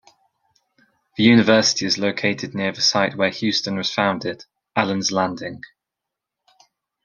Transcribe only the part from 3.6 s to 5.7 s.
was founded, Allen's Landing.